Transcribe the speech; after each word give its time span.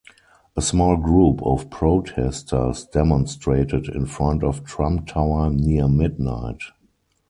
A 0.57 0.63
small 0.63 0.97
group 0.97 1.43
of 1.43 1.69
protesters 1.69 2.85
demonstrated 2.85 3.87
in 3.87 4.07
front 4.07 4.43
of 4.43 4.63
Trump 4.63 5.05
Tower 5.05 5.51
near 5.51 5.87
midnight. 5.87 6.61